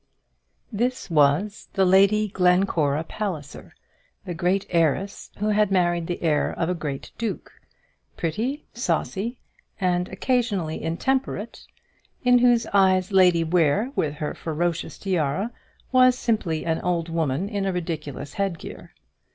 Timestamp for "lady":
1.85-2.27, 13.11-13.43